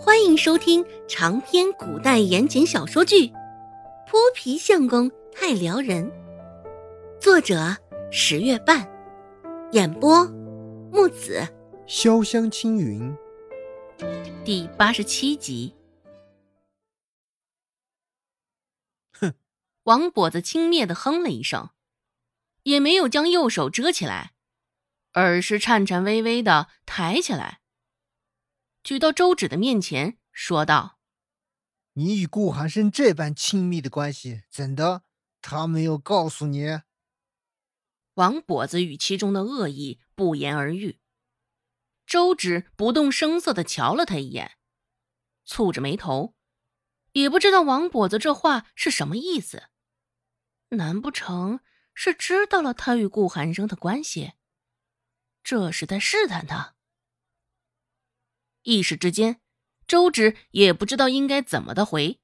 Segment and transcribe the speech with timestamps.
[0.00, 3.26] 欢迎收听长篇古代言情小说剧
[4.06, 6.08] 《泼皮相公太撩人》，
[7.20, 7.76] 作者
[8.08, 8.88] 十月半，
[9.72, 10.24] 演播
[10.92, 11.42] 木子
[11.88, 13.12] 潇湘青云，
[14.44, 15.74] 第八十七集。
[19.10, 19.34] 哼！
[19.82, 21.70] 王跛子轻蔑的哼了一声，
[22.62, 24.30] 也没有将右手遮起来，
[25.12, 27.58] 而是颤颤巍巍的抬起来。
[28.88, 30.98] 举到周芷的面前，说道
[31.92, 35.02] ：“你与顾寒生这般亲密的关系，怎的？
[35.42, 36.80] 他没有告诉你？”
[38.16, 41.00] 王跛子语气中的恶意不言而喻。
[42.06, 44.52] 周芷不动声色的瞧了他一眼，
[45.46, 46.34] 蹙着眉头，
[47.12, 49.64] 也不知道王跛子这话是什么意思。
[50.70, 51.60] 难不成
[51.92, 54.32] 是知道了他与顾寒生的关系？
[55.44, 56.77] 这是在试探他？
[58.68, 59.40] 一时之间，
[59.86, 62.20] 周芷也不知道应该怎么的回，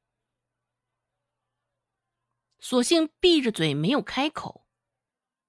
[2.59, 4.67] 索性闭着嘴没有开口。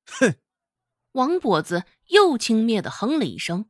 [0.06, 0.40] 哼！
[1.12, 3.70] 王跛子又轻蔑的哼了一声：“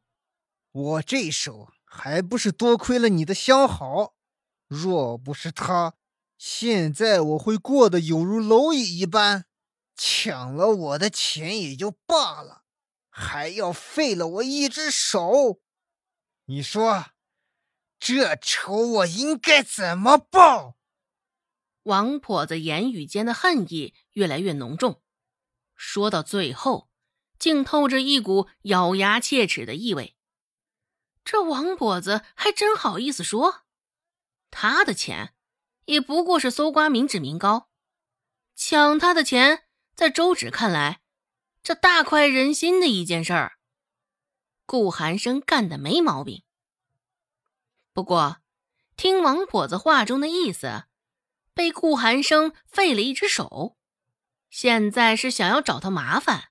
[0.72, 4.14] 我这手还不是多亏了你的相好，
[4.68, 5.96] 若不是他，
[6.38, 9.46] 现在我会过得有如蝼蚁一般，
[9.96, 12.66] 抢了我的钱也就罢了，
[13.10, 15.60] 还要废了我一只手。
[16.46, 17.08] 你说？”
[18.08, 20.78] 这仇我应该怎么报？
[21.82, 25.02] 王婆子言语间的恨意越来越浓重，
[25.74, 26.88] 说到最后，
[27.40, 30.16] 竟透着一股咬牙切齿的意味。
[31.24, 33.64] 这王婆子还真好意思说，
[34.52, 35.34] 他的钱
[35.86, 37.72] 也不过是搜刮民脂民膏，
[38.56, 39.64] 抢他的钱，
[39.96, 41.02] 在周芷看来，
[41.64, 43.54] 这大快人心的一件事儿。
[44.68, 46.45] 顾寒生干的没毛病。
[47.96, 48.42] 不过，
[48.98, 50.84] 听王婆子话中的意思，
[51.54, 53.78] 被顾寒生废了一只手，
[54.50, 56.50] 现在是想要找他麻烦，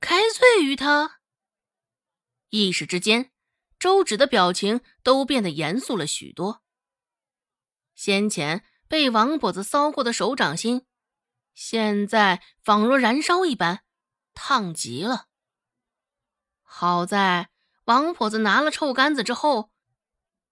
[0.00, 1.20] 开罪于他。
[2.50, 3.32] 一时之间，
[3.78, 6.62] 周芷的表情都变得严肃了许多。
[7.94, 10.84] 先前被王婆子搔过的手掌心，
[11.54, 13.82] 现在仿若燃烧一般，
[14.34, 15.28] 烫极了。
[16.60, 17.48] 好在
[17.86, 19.72] 王婆子拿了臭干子之后。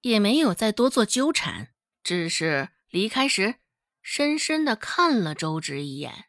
[0.02, 1.74] 也没有再多做纠缠，
[2.04, 3.56] 只是离开时
[4.02, 6.26] 深深的看了周芷一眼。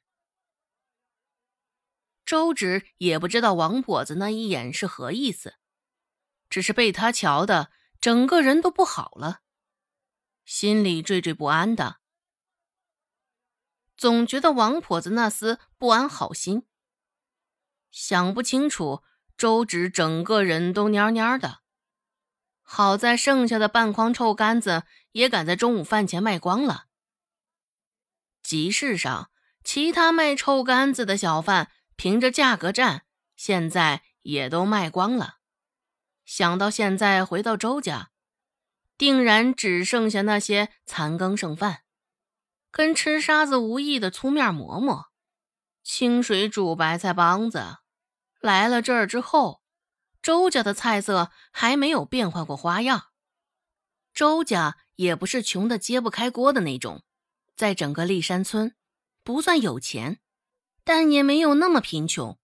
[2.26, 5.56] 周芷也不知道王跛子那一眼是何意思，
[6.50, 9.42] 只是被他瞧的整个人都不好了，
[10.46, 11.98] 心里惴惴不安的，
[13.98, 16.66] 总觉得王跛子那厮不安好心。
[17.92, 19.04] 想不清楚，
[19.36, 21.63] 周芷整个人都蔫蔫的。
[22.76, 26.86] 好在剩下的半筐臭干子也赶在中午饭前卖光了。
[28.42, 29.30] 集市上，
[29.64, 35.36] 其他卖臭干子的小贩凭着价格战，现在也都卖光了。
[36.26, 38.10] 想到现在回到周家，
[38.98, 41.84] 定然只剩下那些残羹剩饭，
[42.72, 45.12] 跟吃沙子无异的粗面馍馍、
[45.84, 47.78] 清水煮白菜帮子。
[48.40, 49.63] 来了这儿之后。
[50.24, 53.10] 周家的菜色还没有变换过花样。
[54.14, 57.04] 周家也不是穷的揭不开锅的那种，
[57.58, 58.74] 在整个立山村
[59.22, 60.22] 不算有钱，
[60.86, 62.40] 但也没有那么贫穷。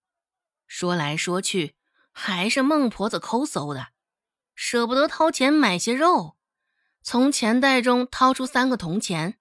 [0.67, 1.75] 说来说去，
[2.11, 3.87] 还是孟婆子抠搜的，
[4.53, 6.35] 舍不得掏钱买些肉，
[7.01, 9.39] 从钱袋中掏出三个铜钱，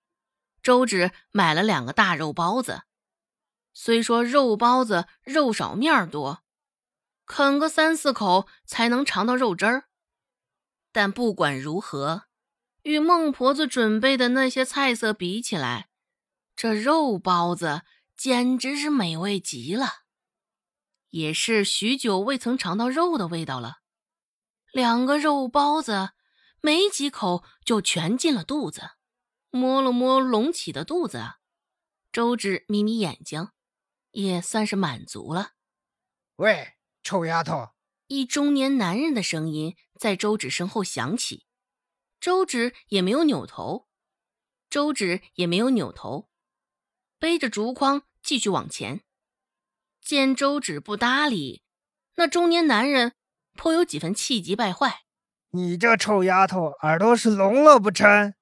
[0.62, 2.82] 周芷买了两个大肉包子。
[3.74, 6.44] 虽说肉包子肉少面多。
[7.28, 9.84] 啃个三四口才能尝到肉汁儿，
[10.90, 12.24] 但不管如何，
[12.82, 15.90] 与孟婆子准备的那些菜色比起来，
[16.56, 17.82] 这肉包子
[18.16, 20.04] 简直是美味极了。
[21.10, 23.80] 也是许久未曾尝到肉的味道了。
[24.72, 26.10] 两个肉包子，
[26.62, 28.92] 没几口就全进了肚子。
[29.50, 31.34] 摸了摸隆起的肚子，
[32.10, 33.50] 周芷眯眯眼睛，
[34.12, 35.52] 也算是满足了。
[36.36, 36.77] 喂。
[37.08, 37.70] 臭丫头！
[38.08, 41.46] 一中年男人的声音在周芷身后响起，
[42.20, 43.88] 周芷也没有扭头，
[44.68, 46.28] 周芷也没有扭头，
[47.18, 49.00] 背着竹筐继续往前。
[50.02, 51.62] 见周芷不搭理，
[52.16, 53.14] 那中年男人
[53.54, 55.04] 颇有几分气急败坏
[55.52, 58.34] ：“你这臭丫头，耳朵是聋了不成？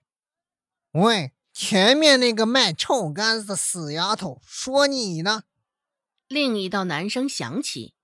[0.90, 5.44] 喂，前面那个卖臭干子的死丫头，说你呢？”
[6.26, 7.94] 另一道男声响起。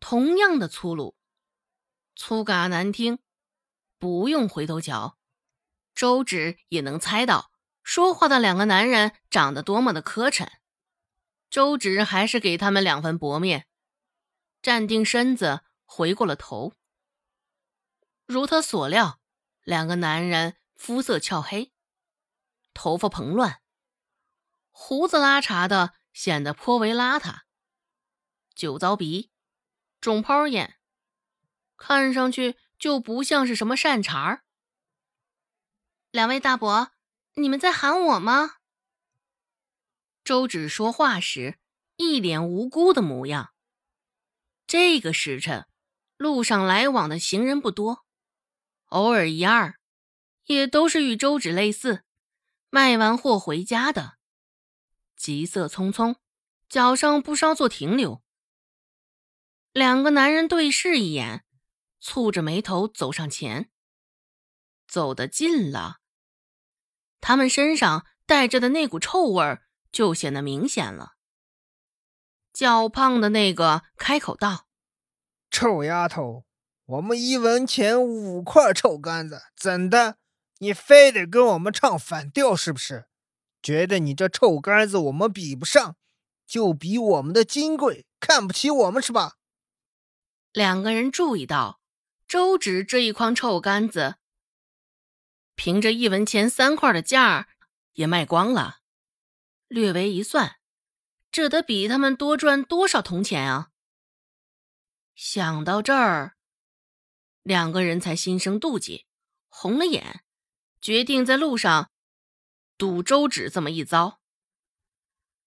[0.00, 1.16] 同样的粗鲁，
[2.14, 3.18] 粗嘎难听，
[3.98, 5.18] 不用回头瞧，
[5.94, 7.50] 周芷也能猜到
[7.82, 10.48] 说话的两个男人长得多么的磕碜。
[11.50, 13.66] 周芷还是给他们两分薄面，
[14.60, 16.74] 站定身子，回过了头。
[18.26, 19.20] 如他所料，
[19.62, 21.72] 两个男人肤色俏黑，
[22.74, 23.62] 头发蓬乱，
[24.70, 27.40] 胡子拉碴的，显得颇为邋遢。
[28.54, 29.30] 酒糟鼻，
[30.00, 30.78] 肿泡眼，
[31.76, 34.44] 看上去就不像是什么善茬儿。
[36.10, 36.92] 两位大伯，
[37.34, 38.56] 你们在喊我吗？
[40.22, 41.58] 周芷说话时
[41.96, 43.52] 一脸无辜的模样。
[44.66, 45.66] 这个时辰，
[46.16, 48.04] 路上来往的行人不多，
[48.86, 49.78] 偶尔一二，
[50.44, 52.04] 也都是与周芷类似，
[52.70, 54.18] 卖完货回家的，
[55.16, 56.16] 急色匆匆，
[56.68, 58.22] 脚上不稍作停留。
[59.78, 61.44] 两个男人对视一眼，
[62.02, 63.70] 蹙着眉头走上前。
[64.88, 65.98] 走得近了，
[67.20, 69.60] 他们身上带着的那股臭味
[69.92, 71.12] 就显得明显了。
[72.52, 74.66] 较胖的那个开口道
[75.48, 76.44] ：“臭丫头，
[76.86, 80.16] 我们一文钱五块臭干子，怎的？
[80.58, 83.06] 你非得跟我们唱反调是不是？
[83.62, 85.94] 觉得你这臭干子我们比不上，
[86.44, 89.34] 就比我们的金贵，看不起我们是吧？”
[90.52, 91.80] 两个人注意到，
[92.26, 94.16] 周芷这一筐臭干子，
[95.54, 97.48] 凭着一文钱三块的价儿
[97.92, 98.78] 也卖光了。
[99.68, 100.56] 略微一算，
[101.30, 103.70] 这得比他们多赚多少铜钱啊！
[105.14, 106.36] 想到这儿，
[107.42, 109.04] 两个人才心生妒忌，
[109.48, 110.22] 红了眼，
[110.80, 111.90] 决定在路上
[112.78, 114.20] 赌周芷这么一遭。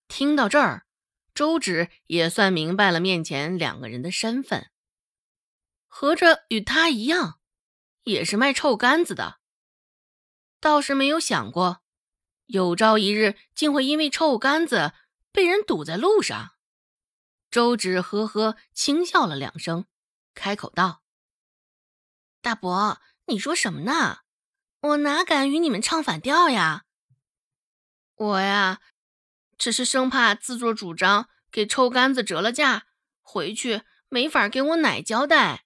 [0.07, 0.85] 听到这儿，
[1.33, 4.70] 周芷也算明白了面前两个人的身份。
[5.93, 7.37] 合着与他一样，
[8.05, 9.39] 也是卖臭干子的，
[10.61, 11.83] 倒是没有想过，
[12.45, 14.93] 有朝一日竟会因为臭干子
[15.33, 16.55] 被人堵在路上。
[17.51, 19.85] 周芷呵呵轻笑了两声，
[20.33, 21.03] 开口道
[22.41, 24.19] ：“大伯，你说什么呢？
[24.79, 26.85] 我哪敢与你们唱反调呀？
[28.15, 28.79] 我呀，
[29.57, 32.87] 只是生怕自作主张给臭干子折了价，
[33.21, 35.65] 回去没法给我奶交代。”